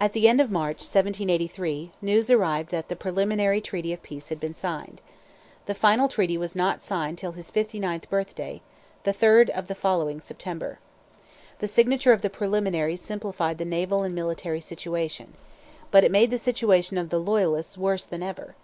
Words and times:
At 0.00 0.14
the 0.14 0.26
end 0.26 0.40
of 0.40 0.50
March 0.50 0.78
1783 0.78 1.90
news 2.00 2.30
arrived 2.30 2.70
that 2.70 2.88
the 2.88 2.96
preliminary 2.96 3.60
treaty 3.60 3.92
of 3.92 4.02
peace 4.02 4.30
had 4.30 4.40
been 4.40 4.54
signed. 4.54 5.02
The 5.66 5.74
final 5.74 6.08
treaty 6.08 6.38
was 6.38 6.56
not 6.56 6.80
signed 6.80 7.18
till 7.18 7.32
his 7.32 7.50
fifty 7.50 7.78
ninth 7.78 8.08
birthday, 8.08 8.62
the 9.02 9.12
3rd 9.12 9.50
of 9.50 9.68
the 9.68 9.74
following 9.74 10.22
September. 10.22 10.78
The 11.58 11.68
signature 11.68 12.14
of 12.14 12.22
the 12.22 12.30
preliminaries 12.30 13.02
simplified 13.02 13.58
the 13.58 13.66
naval 13.66 14.02
and 14.02 14.14
military 14.14 14.62
situation. 14.62 15.34
But 15.90 16.04
it 16.04 16.10
made 16.10 16.30
the 16.30 16.38
situation 16.38 16.96
of 16.96 17.10
the 17.10 17.20
Loyalists 17.20 17.76
worse 17.76 18.06
than 18.06 18.22
ever. 18.22 18.54